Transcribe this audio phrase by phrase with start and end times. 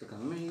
[0.00, 0.40] Tegang nih.
[0.40, 0.49] Ini.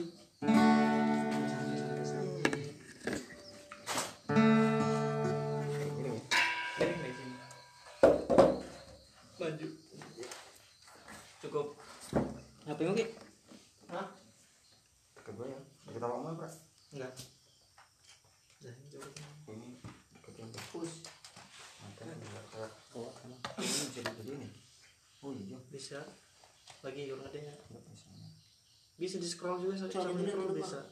[29.10, 30.86] Bisa di scroll juga sambil bener scroll bisa.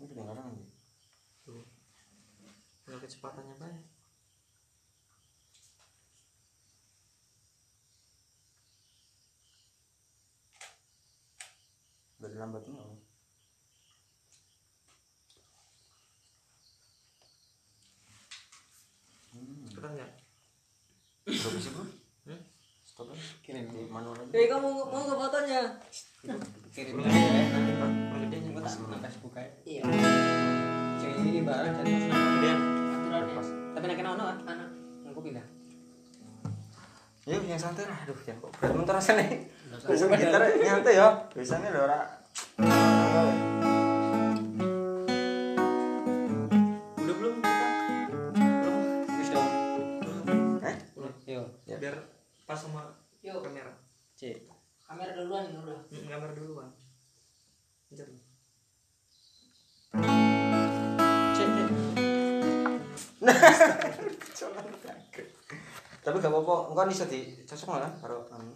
[0.00, 0.64] Ini kedengaran nanti.
[1.44, 1.68] Tuh.
[2.88, 3.84] Kecepatannya banyak.
[12.24, 12.88] Dari lambatnya.
[19.36, 19.68] Hmm.
[19.76, 20.12] Keren nggak?
[21.28, 21.84] Berapa sih, Bro?
[21.84, 22.40] Hmm?
[22.88, 23.12] Stop.
[23.44, 24.32] Kirim Di manual aja.
[24.32, 25.76] Eh kamu mau ke fotonya?
[26.80, 27.12] Kirim ya.
[27.52, 27.90] Nanti Pak.
[28.64, 29.52] Tak aja.
[29.68, 29.82] Iya.
[30.96, 33.20] Cewek ini bareng jadi mas nama.
[33.36, 33.48] Pas.
[33.76, 34.68] Tapi nak kena ono anak.
[35.12, 35.44] Aku pindah.
[37.28, 38.00] Ya, yang santai lah.
[38.08, 39.28] Aduh, jangan kok berat muntar rasanya.
[39.28, 40.16] Bisa usah.
[40.16, 41.08] gitar nyantai ya.
[41.36, 43.48] Biasanya ada orang.
[66.10, 68.50] Tapi gak apa-apa, engkau bisa dicocok lah karo anu.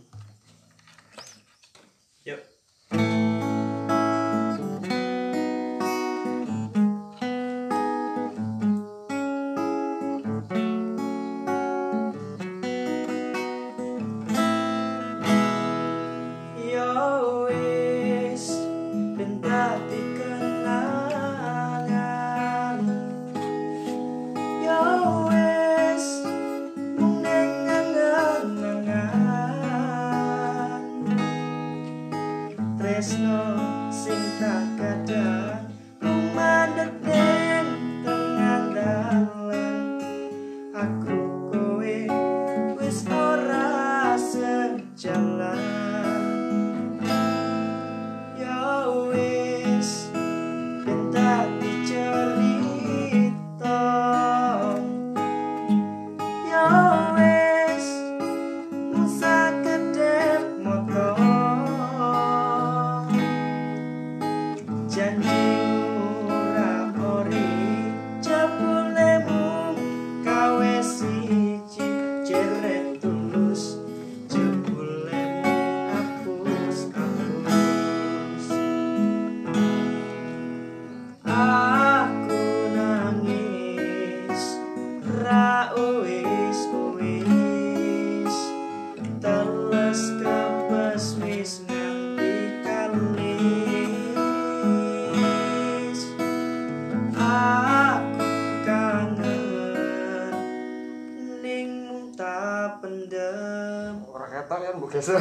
[105.04, 105.20] Geser.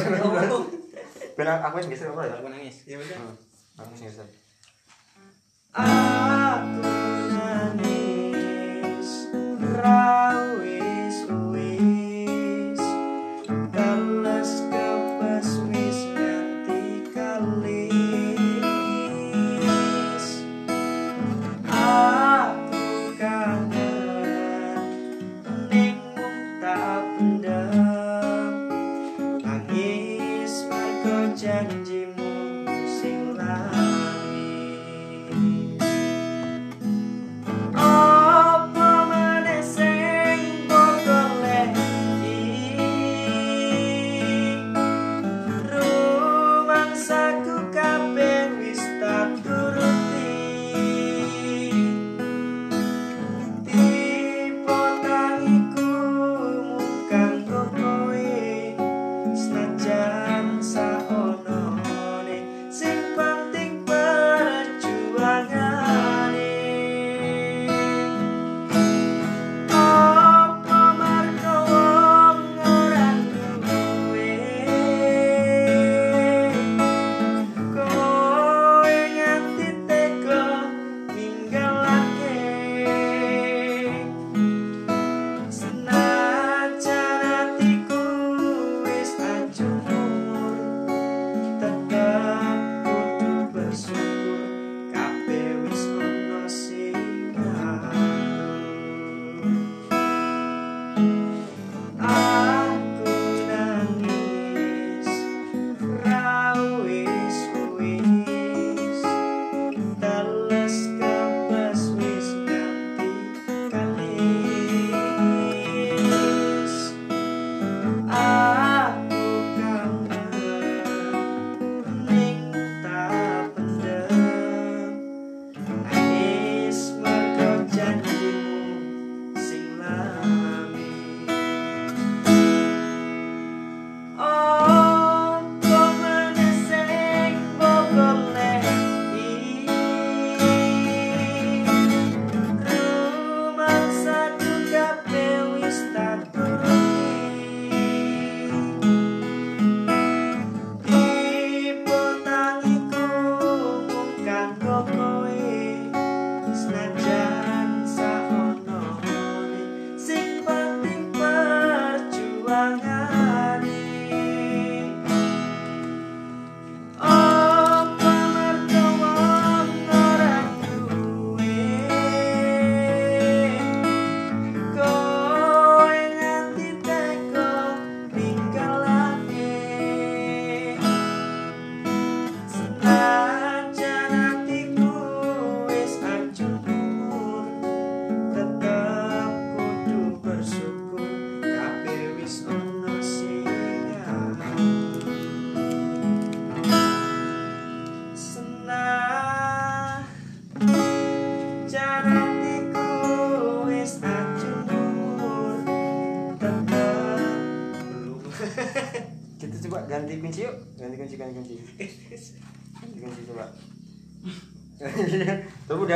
[1.34, 2.36] Benar aku yang geser apa ya
[31.34, 31.93] 渐渐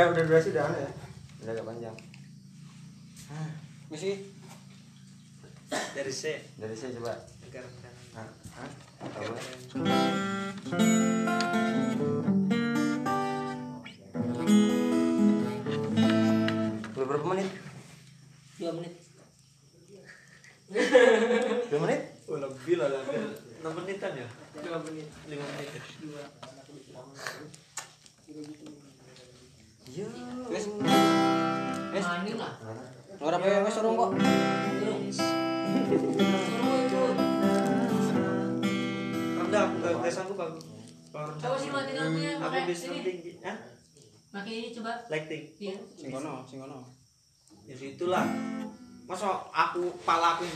[0.09, 0.91] udah udah durasi udah aneh ya?
[1.45, 1.95] Udah agak panjang.
[3.93, 4.11] Misi.
[5.69, 6.21] Dari C.
[6.57, 7.13] dari saya coba.
[7.45, 7.69] Negara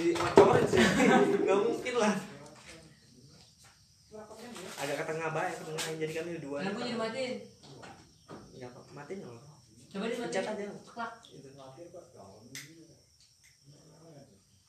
[0.04, 0.84] di macorin sih?
[1.48, 2.14] Gak mungkin lah.
[4.84, 6.58] Agak ke tengah baik, ke tengah jadi kan ini dua.
[6.60, 7.34] Dimatiin.
[8.60, 9.54] Ya kok matiin nggak apa-apa.
[9.96, 10.28] Coba dimatiin.
[10.28, 10.66] Pencet aja.
[10.84, 11.12] Klak.
[11.24, 11.48] Gitu.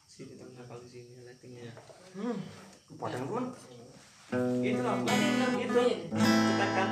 [0.06, 1.74] Sini tengah kali sini lightingnya.
[2.14, 2.38] Hmm.
[2.94, 3.44] Padahal pun
[4.62, 4.94] Gitu lah.
[5.02, 6.06] Matiin lampu Itu lampunya.
[6.14, 6.88] cetak kan.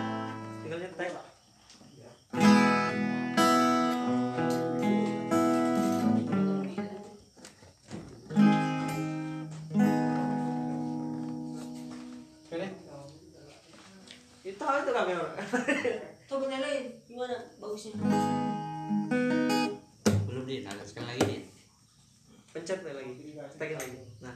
[0.66, 1.10] Tinggal nyetek.
[15.02, 15.34] Itu kamera.
[16.24, 16.84] Coba nyalain.
[17.04, 17.92] Gimana bagusnya?
[20.22, 21.36] Belum di, nah sekali lagi di.
[22.52, 23.12] Pencet nih lagi.
[23.50, 23.98] Cetekin lagi.
[24.20, 24.34] Nah,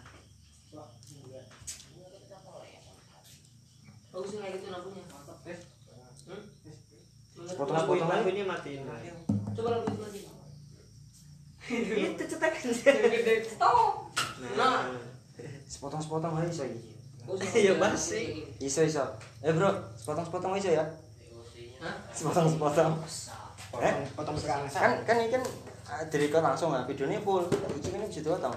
[4.10, 5.02] Bagusnya kayak gitu lampunya.
[5.46, 5.58] Eh.
[6.26, 6.42] Hmm?
[7.36, 8.80] Sepotong- lampu sepotong lampunya matiin.
[9.52, 10.26] Coba lampu itu matiin.
[12.16, 12.68] Itu cetekin.
[13.44, 13.76] Stop.
[14.56, 14.88] Nah.
[15.68, 16.64] sepotong-sepotong aja.
[17.28, 18.22] Bagusnya Iya, kayak basi.
[18.56, 19.04] gitu.
[19.44, 20.84] Eh bro, sepotong-sepotong iso ya.
[21.84, 21.94] Hah?
[22.12, 22.92] Sepotong-sepotong.
[23.76, 24.08] Eh?
[24.16, 25.42] potong sekarang Kan kan ini kan
[25.92, 27.44] ah, direkod langsung lah videonya full.
[27.76, 28.54] Iki kan bisa potong.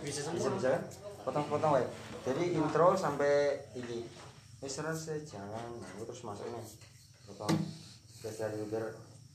[0.00, 0.82] Bisa Bisa bisa kan?
[1.28, 1.86] Potong-potong wae.
[2.24, 4.06] Jadi intro sampai ini.
[4.62, 6.62] Wis terus jalan, aku terus masuk ini.
[7.28, 7.52] Potong.
[8.22, 8.84] Terus dari biar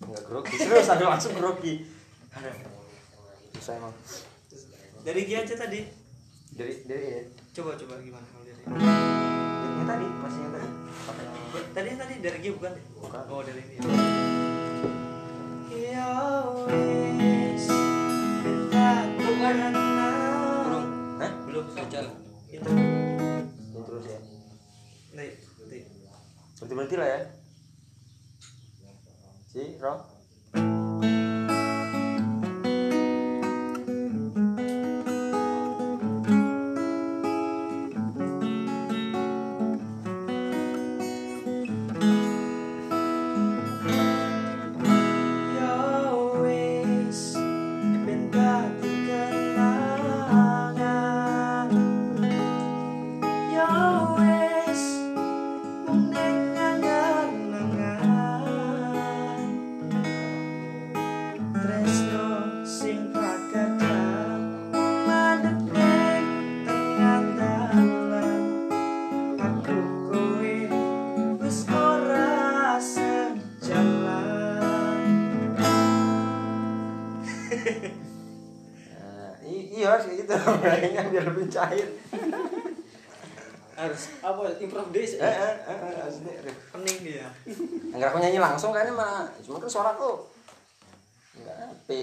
[0.02, 0.56] enggak grogi.
[0.56, 1.84] Terus ada langsung grogi.
[3.54, 3.94] Bisa emang.
[5.04, 5.82] Dari Gia aja tadi.
[6.56, 7.22] Dari dari ya.
[7.54, 9.17] Coba coba gimana kalau dari.
[9.88, 10.68] Yang tadi, masih yang tadi.
[11.72, 12.76] Tadi tadi dari Gia bukan?
[13.00, 13.24] Bukan.
[13.32, 13.76] Oh, dari ini.
[20.68, 20.84] Belum.
[21.24, 21.32] Hah?
[21.48, 22.04] Belum Kecil.
[22.52, 22.68] Itu.
[24.04, 24.20] Sih ya.
[25.16, 25.40] Nih,
[25.72, 25.82] nih.
[26.60, 27.20] Berarti berarti lah ya.
[29.48, 30.17] Si, Ro.
[80.28, 81.88] Gitu kayaknya biar lebih cair.
[83.78, 85.06] Harus apa improv deh.
[85.06, 86.56] Eh, eh, eh, eh.
[86.74, 87.28] Pening dia.
[87.94, 90.28] Enggak aku nyanyi langsung kayaknya mah cuma kan suaraku
[91.38, 92.00] enggak api.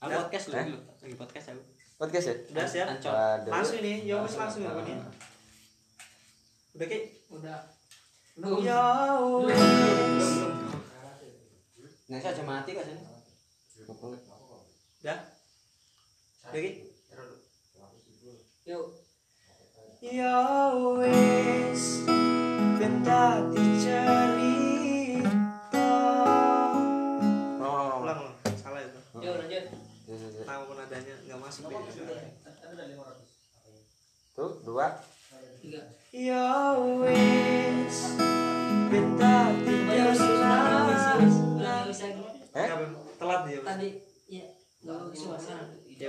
[0.00, 0.64] Aku podcast Eh?
[0.64, 1.62] dulu, lagi podcast aku.
[2.00, 2.34] Podcast ya?
[2.48, 2.86] Udah siap?
[2.88, 3.12] Ancol.
[3.12, 3.52] Waduh.
[3.52, 4.96] Langsung ini, ya wis langsung ya ini.
[6.72, 6.98] Udah Ki?
[7.28, 7.60] Udah.
[8.64, 8.84] Ya.
[12.08, 13.04] Nah, saya aja mati kok sini.
[13.84, 15.18] Udah?
[16.50, 16.82] Ki?
[18.66, 18.86] Yuk.
[20.02, 20.34] Ya
[20.98, 22.02] wis
[22.74, 25.22] beta dicerita
[27.54, 28.02] Ngomong, ngomong.
[28.02, 28.20] ulang
[28.58, 29.64] salah itu Yuk lanjut.
[30.42, 31.70] Tahu nadanya nggak masuk
[34.34, 34.98] Tuh, dua.
[35.62, 35.86] Tiga.
[36.10, 37.94] Ya dicerita
[40.18, 42.22] ulang bisa lagi.
[42.50, 42.66] Eh?
[43.22, 44.50] telat dia Tadi ya
[44.82, 45.78] nggak bagus suasana.
[46.00, 46.08] Ya.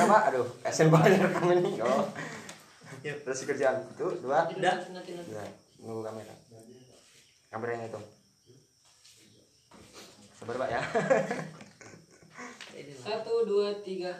[0.00, 0.22] Gimana pak?
[0.32, 1.76] Aduh, kasian banget rekam ini.
[1.84, 2.08] Oh.
[3.04, 3.16] Yuk.
[3.20, 4.48] Terus kerjaan itu dua.
[4.48, 4.76] Udah.
[4.88, 5.32] nanti, nanti.
[5.32, 5.44] Ya,
[5.84, 6.34] nunggu kamera.
[7.52, 8.00] Kamera yang itu.
[10.40, 10.80] Sabar pak ya.
[13.00, 14.12] Satu, dua, tiga.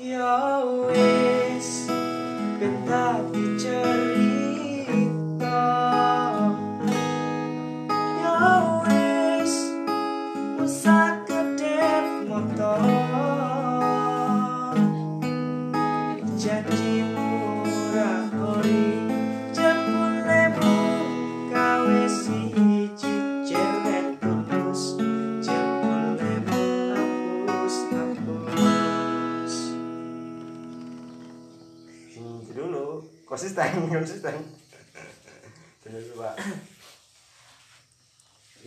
[0.00, 1.88] Ya wis
[2.60, 3.20] Beta
[3.60, 4.29] cerita
[33.40, 34.36] Konsisten, konsisten.
[35.80, 36.36] Dulu pak.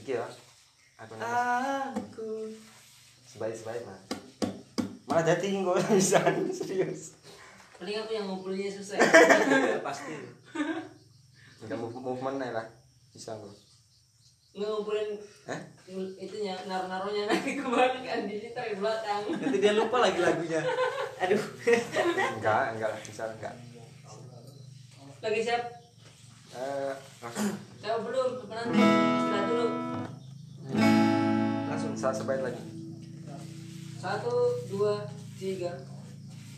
[0.01, 0.25] Iki ya.
[0.97, 1.93] Aku nangis.
[1.93, 2.29] Aku
[3.29, 4.01] Sebaik sebaik mas.
[5.05, 7.13] Malah jadi nggak bisa serius.
[7.77, 8.97] Paling aku yang ngumpulnya susah.
[9.77, 10.17] ya pasti
[11.61, 12.65] Enggak move movement lah.
[13.13, 13.53] Bisa nggak?
[14.57, 15.09] Nggak ngumpulin
[15.53, 15.59] Eh?
[16.17, 19.21] itunya naruh-naruhnya nanti kembali kan di situ di belakang.
[19.37, 20.65] nanti dia lupa lagi lagunya
[21.21, 21.43] aduh
[22.41, 22.99] Enggak, enggak lah.
[23.05, 23.53] Bisa enggak.
[25.23, 25.63] Lagi siap?
[26.51, 26.91] Eh,
[27.23, 28.43] langsung Siap belum?
[28.43, 29.67] Nanti istirahat dulu.
[31.71, 32.59] langsung saat sebaik lagi.
[34.03, 35.07] Satu, dua,
[35.39, 35.79] tiga.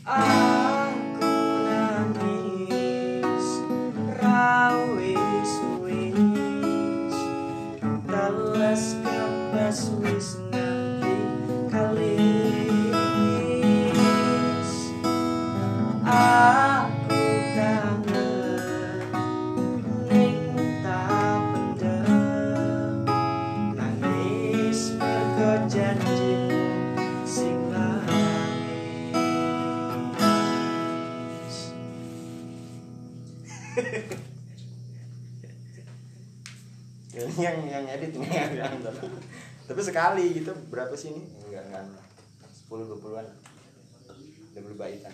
[0.06, 1.34] aku
[1.66, 3.46] nangis
[4.18, 6.18] rawis wis
[8.06, 11.16] teles kebas wis nanti
[11.70, 13.02] kalis
[16.06, 16.75] aku
[37.36, 41.20] Ini yang yang edit ini yang yang tapi, sekali gitu berapa sih ini?
[41.44, 41.84] Enggak enggak
[42.48, 43.28] sepuluh dua puluhan.
[44.56, 45.12] Udah beli baitan.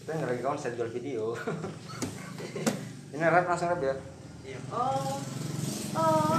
[0.00, 1.36] Kita nggak lagi konsen jual video.
[3.12, 3.92] ini rap langsung rap ya.
[4.40, 4.58] Iya.
[4.72, 5.20] Oh,
[6.00, 6.32] oh.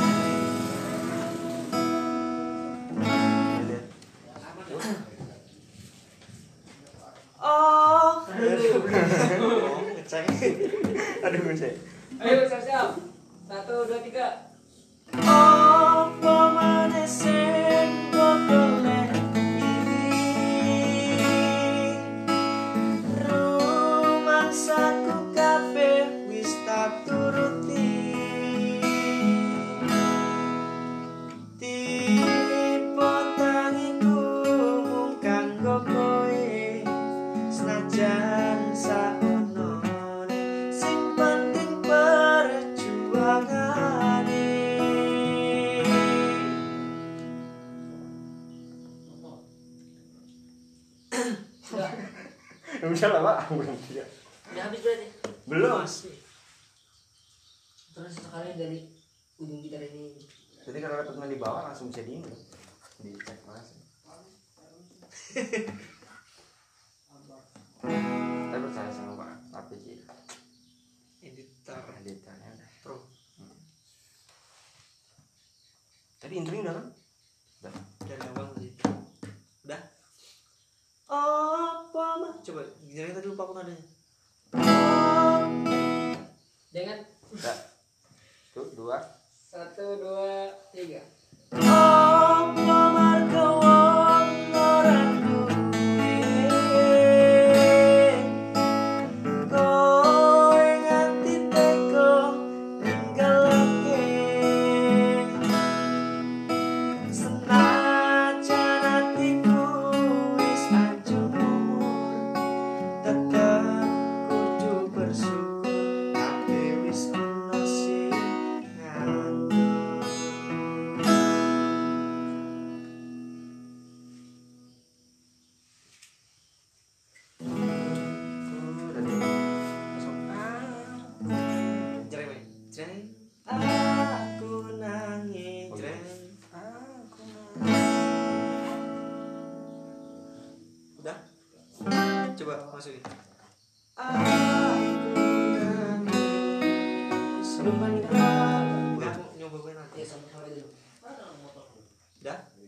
[7.41, 10.25] Oh, aduh, ngeceng.
[11.21, 11.81] Aduh gue
[12.19, 12.89] Ayo siap-siap.
[13.47, 14.50] Satu, dua, tiga.
[76.31, 76.87] Tadi intronya udah kan?
[77.59, 77.73] Udah.
[78.07, 78.67] dari awal tadi
[79.67, 79.81] udah
[81.11, 83.90] apa mah coba gini tadi lupa aku nadanya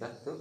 [0.03, 0.32] that the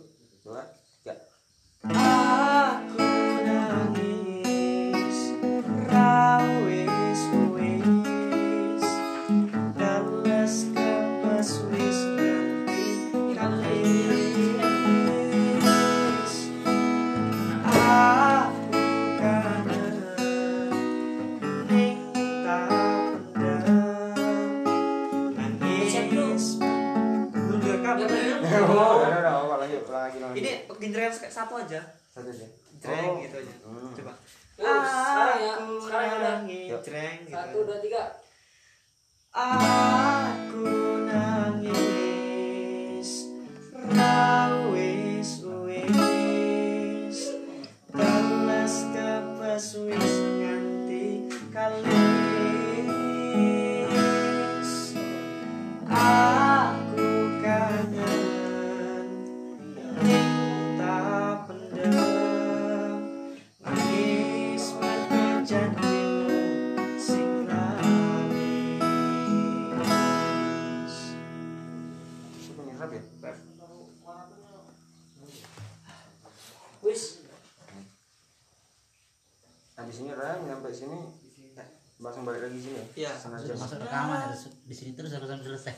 [79.92, 80.96] di sini Raya nyampe sini
[82.00, 82.84] langsung balik lagi sini ya?
[82.96, 83.12] Iya.
[83.14, 85.76] Sengaja masuk rekaman harus di sini terus harus selesai.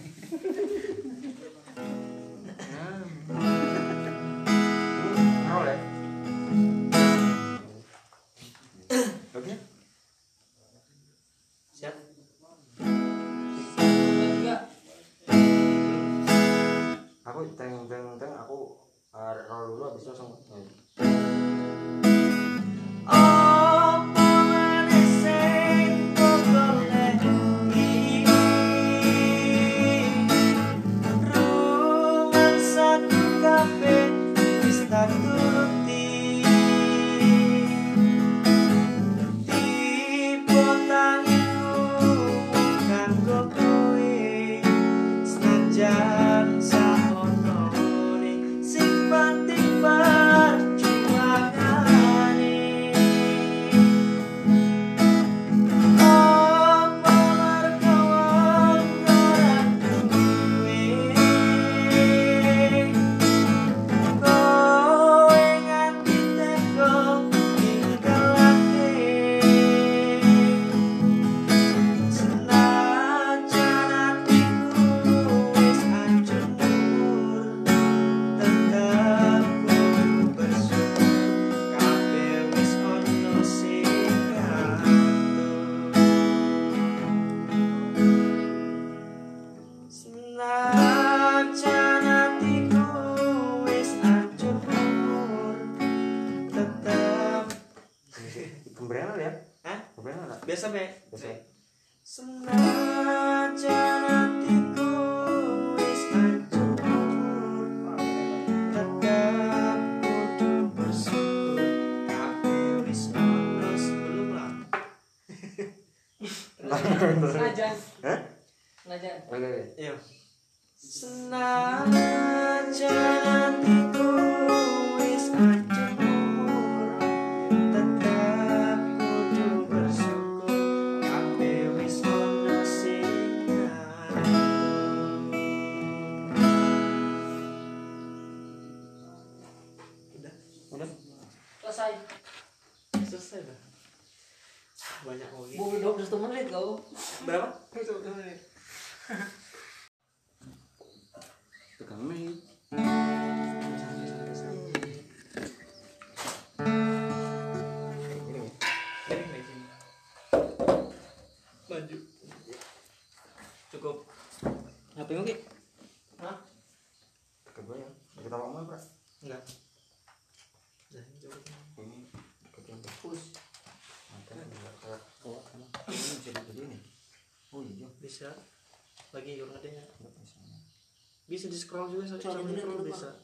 [181.35, 183.24] bisa di scroll juga sosial media bisa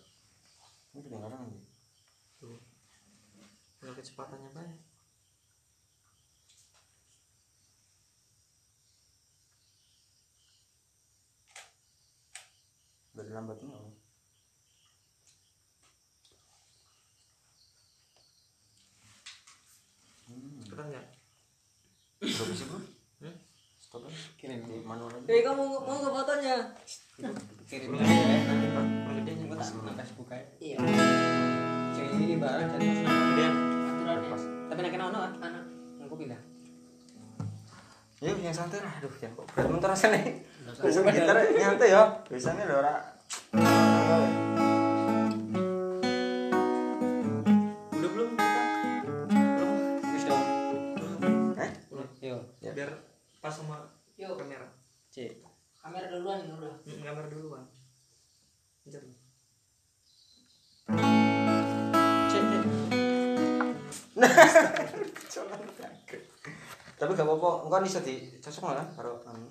[38.55, 39.67] santai lah aduh jangan kok berat.
[39.71, 40.03] Mun terus
[40.81, 42.03] bisa gitar nyantai ya.
[42.31, 42.95] Biasanya lho ora
[67.40, 69.50] coba engkau bisa di cocok mana baru um,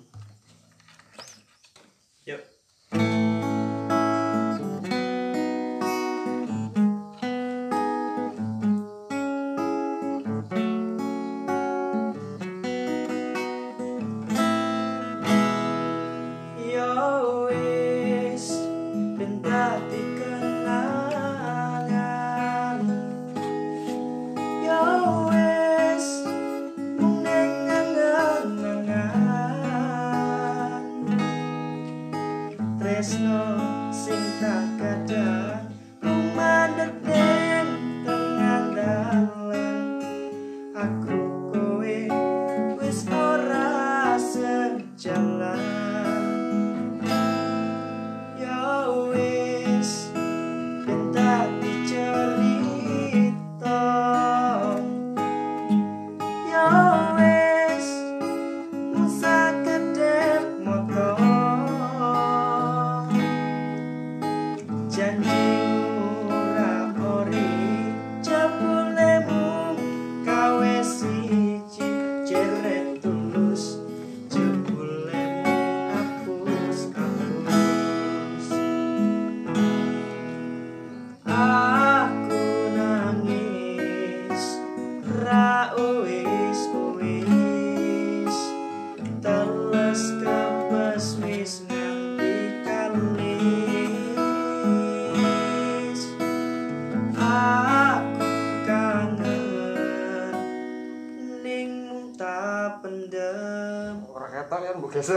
[105.00, 105.16] biasa.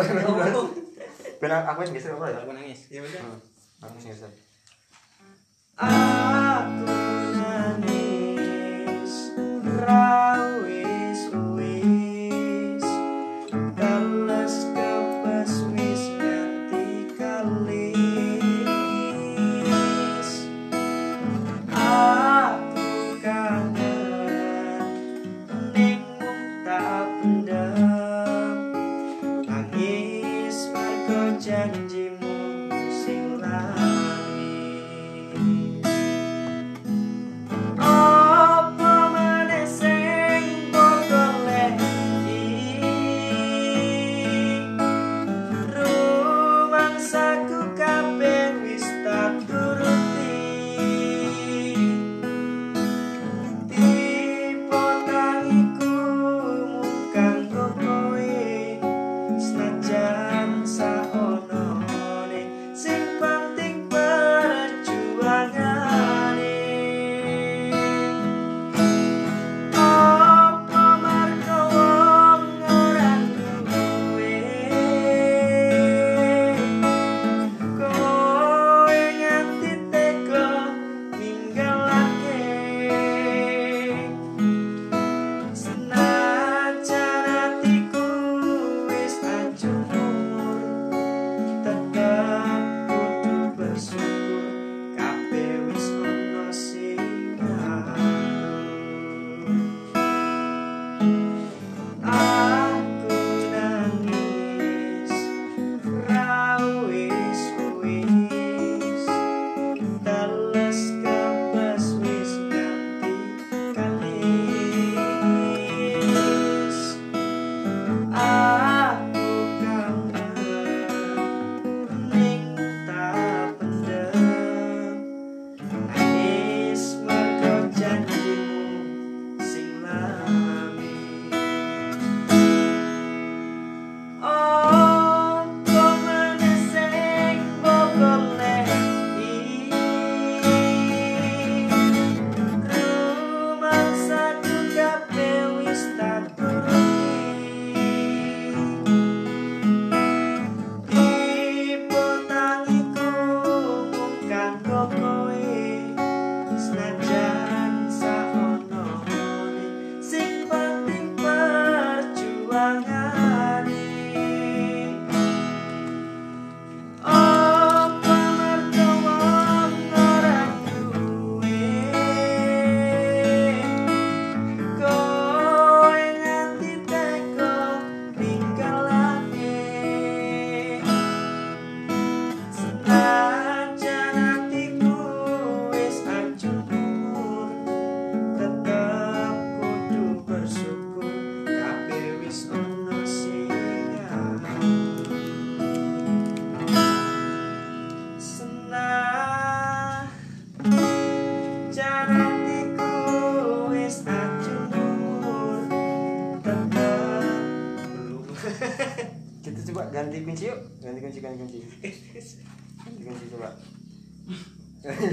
[1.44, 2.40] Penang aku biasa apa ya?
[29.76, 30.13] yeah.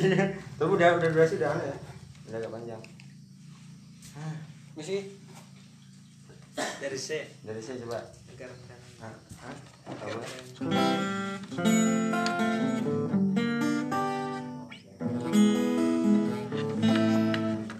[0.00, 1.76] tapi udah udah durasi udah aneh ya?
[2.30, 2.82] Udah agak panjang.
[4.16, 4.36] Ah,
[4.76, 4.96] Misi
[6.56, 7.08] dari C.
[7.44, 8.00] Dari C coba.
[8.32, 8.50] Agar
[9.04, 9.14] ah,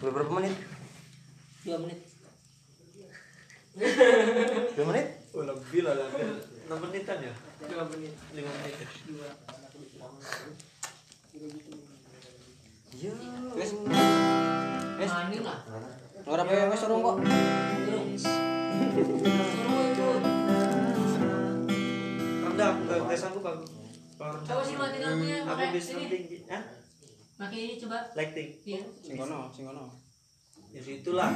[0.01, 0.55] Udah berapa menit?
[1.65, 1.99] dua menit.
[4.77, 5.07] Dua menit?
[5.31, 6.43] Oh lebih lah, lebih.
[6.67, 7.35] 6 menitan ya?
[7.67, 8.15] 2 menit.
[8.35, 8.89] 5 menit ya?
[9.11, 10.70] 2
[13.01, 13.17] Iya.
[13.57, 13.71] Wis.
[15.01, 15.09] Wis.
[15.09, 15.59] Mani nah, lah.
[16.29, 17.17] Ora apa wis urung kok.
[17.17, 18.09] Urung.
[22.45, 23.65] Rendah, enggak sanggup aku.
[24.21, 26.45] Coba sih matiin lampunya pakai ini.
[26.45, 26.61] Hah?
[26.61, 26.61] Ya?
[27.41, 27.99] Pakai ini coba.
[28.13, 28.49] Lighting.
[28.69, 28.83] Iya.
[29.01, 29.97] Sing kono, sing kono.
[30.69, 31.33] Ya situlah.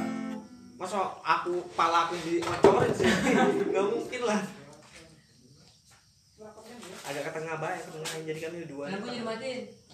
[0.77, 3.09] Masa aku pala aku di macorin sih.
[3.73, 4.41] Enggak mungkin lah.
[7.09, 8.85] Agak ke tengah bae, ke tengah jadi kami dua.
[8.93, 9.84] Lampu jadi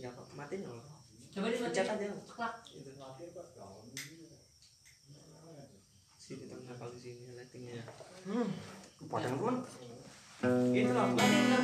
[0.00, 0.80] ya kok matiin loh
[1.30, 2.06] coba dimatiin Pencet aja.
[2.26, 2.54] Klak.
[2.66, 3.40] itu
[6.16, 7.84] sini tengah kali sini lightingnya
[9.00, 9.56] Padahal teman.
[10.72, 11.18] itu lampu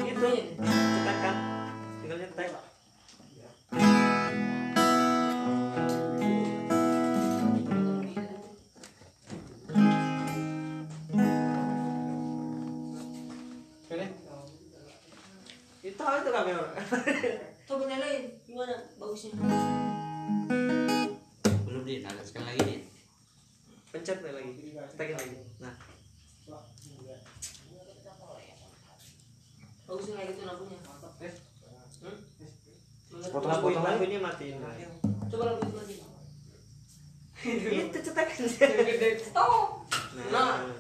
[0.04, 0.44] itu matiin.
[0.60, 1.36] cetak kan
[2.04, 2.48] tinggal nyetek
[19.16, 19.32] bagusnya
[21.64, 22.78] belum nih nah, sekali lagi nih
[23.88, 24.52] pencet nih lagi.
[24.92, 25.36] Cetekin lagi.
[25.56, 25.72] Nah.
[29.88, 30.76] Bagusnya kayak gitu lampunya.
[30.76, 31.32] Hmm?
[33.24, 34.12] Sepotong- lampu sepotong lampu lagi.
[34.12, 34.60] ini matiin
[35.32, 35.96] coba lampu itu lagi.
[37.88, 39.80] Itu cetekin stop.
[40.28, 40.76] Nah.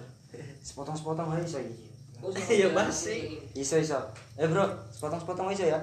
[0.60, 1.88] Sepotong-sepotong aja iso iki.
[2.52, 3.40] Iya, basi.
[3.56, 3.96] Iso iso.
[4.36, 5.80] Eh bro, sepotong-sepotong iso ya.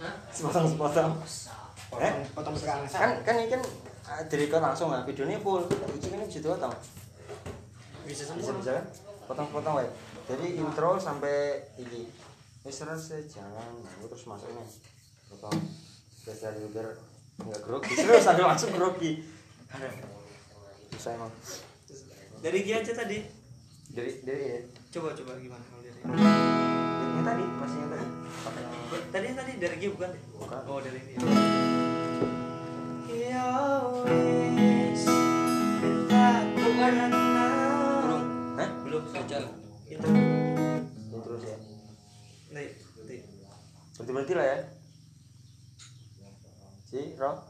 [0.00, 0.14] Hah?
[0.32, 1.12] Sepotong-sepotong.
[2.00, 2.12] Eh?
[2.32, 3.60] Potong sekarang Kan kan ini kan
[4.08, 5.60] ah, direkod langsung lah videonya full.
[5.68, 6.74] Iki kan bisa potong.
[8.08, 8.84] bisa Bisa bisa kan?
[9.28, 9.88] Potong-potong wae.
[10.24, 12.08] Jadi intro sampai iki.
[12.60, 14.68] Wis selesai jalan, aku terus masuk nih.
[15.32, 15.56] Potong.
[16.24, 16.96] Terus dari biar
[17.40, 17.92] enggak grogi.
[17.96, 19.20] Terus ada langsung grogi.
[20.96, 21.32] Susah emang.
[22.40, 23.20] dari Gia aja tadi
[23.92, 24.60] Dari dari ya.
[24.96, 26.58] coba coba gimana kalau dari
[27.20, 28.06] Ini tadi, masih yang tadi.
[28.40, 30.08] Pakai yang tadi tadi dari Gia bukan
[30.40, 30.60] Bukan.
[30.64, 31.20] oh dari ini
[33.28, 33.44] ya
[36.56, 37.12] bukan
[38.08, 38.24] Urung.
[38.56, 38.68] Hah?
[38.88, 39.44] belum Jajal.
[39.84, 41.56] itu Ini terus ya.
[42.56, 42.72] nih
[43.04, 43.20] nih
[44.00, 44.58] Berhenti berhenti lah ya.
[46.88, 47.49] Si, Rob.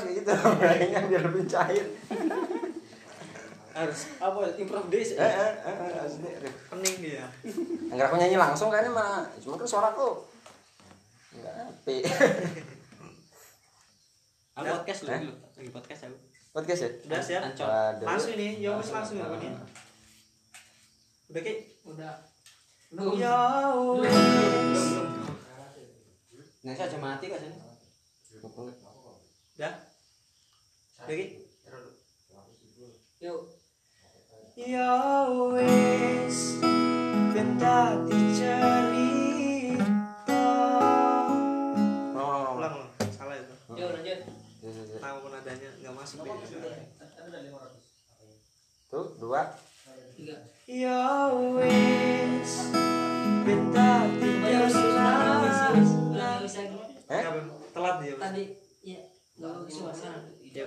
[0.00, 1.86] Harus kayak gitu kayaknya biar lebih cair.
[3.70, 4.98] Harus apa improv deh.
[4.98, 6.54] Eh, eh, eh, eh, harus ini, Rif.
[6.68, 7.24] pening dia
[7.86, 10.08] Enggak aku nyanyi langsung kayaknya malah cuma kan suaraku
[11.30, 11.96] enggak api.
[14.52, 15.20] Aku podcast Eh?
[15.22, 15.34] dulu.
[15.54, 16.16] Lagi podcast aku.
[16.50, 16.90] Podcast ya?
[17.06, 17.66] udah siap Ancol.
[17.68, 18.04] Waduh.
[18.04, 19.48] langsung ini ya wis langsung ya ini
[21.30, 21.52] udah ki
[21.86, 22.12] udah
[22.90, 23.38] belum ya
[26.60, 27.56] Nah, saya aja mati kok sini.
[29.56, 29.72] udah
[31.08, 31.40] ki
[33.20, 33.40] yuk.
[34.60, 36.60] Ya wis
[37.32, 39.78] benda dicerita
[42.12, 42.74] Ulang, ulang,
[43.16, 43.54] salah itu.
[43.80, 44.20] Yuk lanjut.
[45.00, 46.36] Tahu nadanya nggak masuk ya
[48.90, 49.42] Tuh, dua.
[50.18, 50.36] tiga.
[50.68, 52.52] Ya wis
[55.72, 56.44] wis dicerita
[57.10, 57.22] Eh?
[57.70, 58.44] Telat dia tadi
[58.84, 59.00] ya
[59.40, 60.66] nggak sekarang Ya.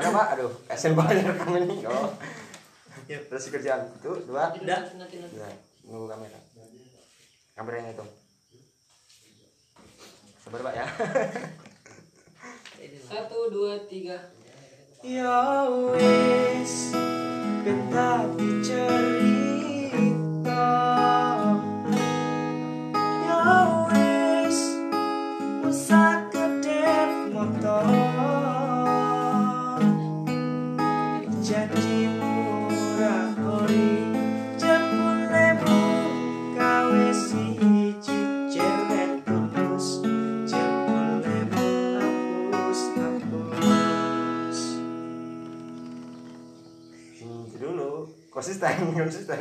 [0.00, 0.32] Gimana Pak?
[0.32, 1.84] Aduh, kasian banget rekam ini.
[1.84, 2.08] Oh.
[3.04, 3.20] Yuk.
[3.28, 4.48] Terus kerjaan itu dua.
[4.48, 4.80] Nanti, Udah.
[4.96, 5.36] nanti, nanti.
[5.36, 5.52] Ya,
[5.84, 6.40] nunggu kamera.
[7.52, 8.00] Kameranya itu.
[10.40, 10.88] Sabar Pak ya.
[13.10, 14.30] Satu, dua, tiga.
[15.00, 15.64] Ya
[15.96, 16.92] wis
[17.64, 18.28] kita
[18.60, 20.68] cerita
[23.24, 23.40] Ya
[23.88, 24.60] wis
[25.64, 26.19] usah
[48.40, 49.40] konsisten konsisten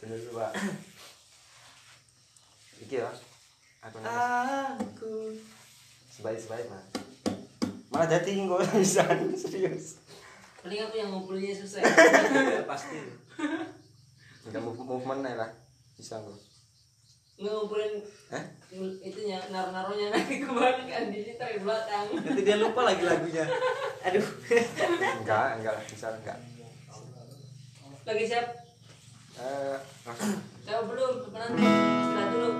[0.00, 0.52] dulu Pak.
[2.80, 3.12] Iki ya.
[3.84, 4.16] Aku nangis.
[4.80, 5.12] Aku
[6.08, 6.84] sebaik sebaik Mas.
[7.92, 9.04] Malah jadi nggak bisa
[9.36, 10.00] serius.
[10.64, 11.84] Paling aku yang ngumpulinnya susah.
[12.72, 13.04] pasti
[14.48, 15.52] Enggak move movement lah.
[16.00, 16.40] Bisa nggak?
[17.36, 17.92] Nggak ngumpulin
[18.32, 18.44] Eh?
[19.04, 22.08] itunya naruh-naruhnya nanti kembali kan di situ di belakang.
[22.16, 23.44] nanti dia lupa lagi lagunya
[24.00, 24.24] aduh
[25.20, 26.40] Enggak, enggak lah, bisa enggak.
[28.02, 28.46] Lagi siap?
[29.38, 31.14] Eh, langsung Siap belum?
[31.30, 32.50] Nanti istirahat dulu.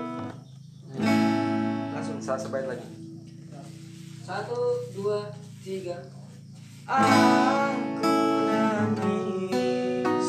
[1.91, 2.87] langsung saat sebaik lagi.
[4.23, 5.99] Satu, dua, tiga.
[6.83, 8.11] aku
[8.43, 10.27] nangis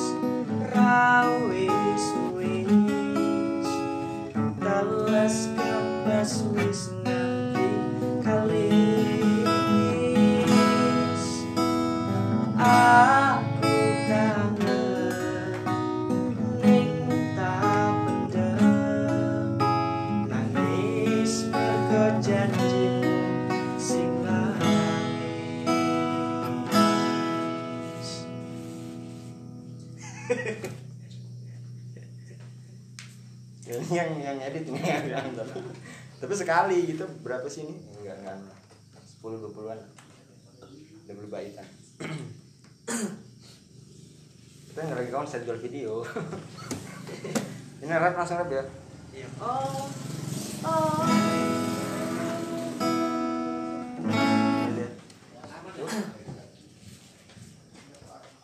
[0.71, 2.07] rawis
[2.39, 2.79] wis
[4.63, 7.75] teles kebas wis nganti
[8.23, 9.27] kalis
[12.55, 13.24] aku
[33.97, 35.05] yang yang edit ini yang
[36.21, 37.77] Tapi sekali gitu berapa sih ini?
[38.01, 38.57] Enggak enggak.
[39.21, 39.81] 10 20-an.
[41.05, 41.67] Udah berbaikan.
[44.73, 46.01] Kita nggak lagi kawan saya jual video.
[47.85, 48.65] ini rap langsung rap ya.
[49.13, 49.29] Iya.
[49.39, 49.87] Oh,
[50.65, 51.05] oh.
[54.75, 54.93] Lihat.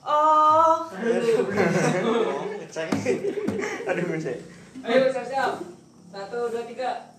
[0.04, 2.90] Oh, oh, ngeceng.
[3.88, 4.59] Aduh, saya.
[4.80, 5.52] Ayo siap-siap.
[6.10, 7.09] Satu, dua, tiga.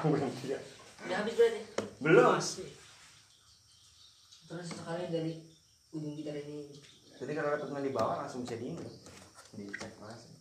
[0.00, 0.60] Tidak.
[1.04, 1.60] Udah habis berarti.
[2.00, 2.32] Belum.
[2.40, 2.72] Masih.
[4.48, 5.32] Terus sekali dari
[5.92, 6.72] ujung gitar ini.
[7.20, 8.88] Jadi kalau dapat main di bawah langsung bisa di ini.
[9.52, 10.34] Dicek langsung.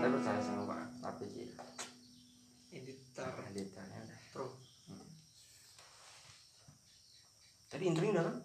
[0.00, 0.80] Saya percaya sama Pak
[1.18, 1.36] RPG.
[2.72, 4.20] editor Editornya udah.
[4.32, 4.46] pro
[7.68, 8.36] Tadi intronya udah kan?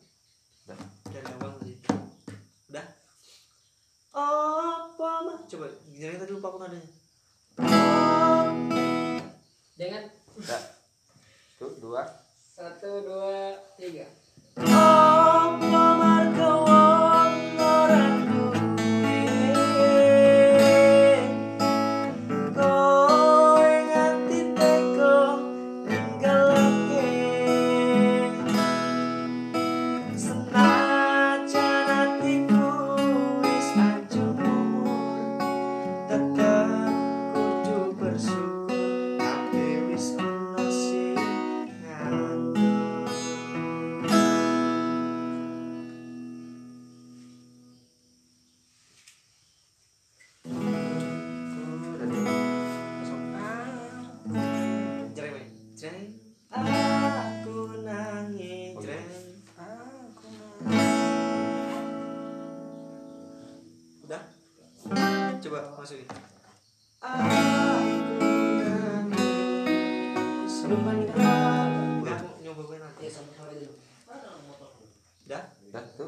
[75.31, 75.47] Dah?
[75.71, 76.00] Dah?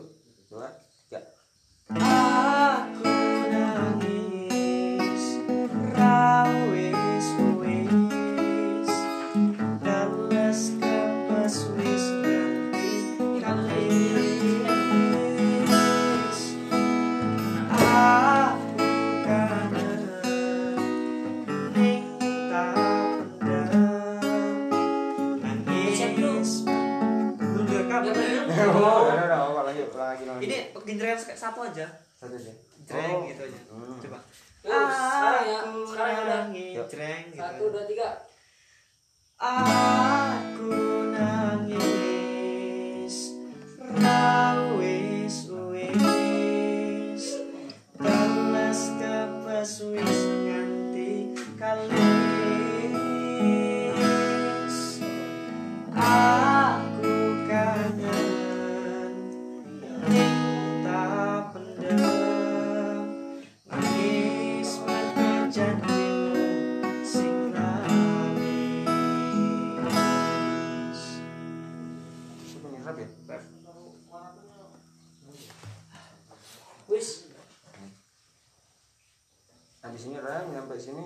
[79.94, 81.06] di sini Raya nyampe sini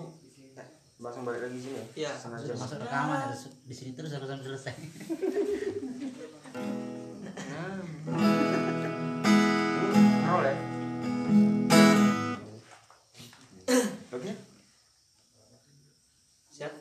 [0.56, 0.68] eh,
[1.04, 1.86] langsung balik lagi sini ya.
[2.08, 2.12] Iya.
[2.16, 4.74] Sengaja masuk rekaman harus di sini terus harus sampai selesai.
[7.36, 7.84] Hmm.
[10.24, 10.56] Roll ya.
[14.16, 14.32] Oke.
[16.56, 16.72] Siap.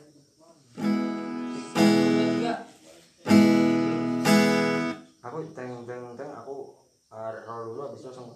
[5.27, 6.55] Aku teng teng teng aku
[7.11, 8.31] eh, roll dulu habis itu langsung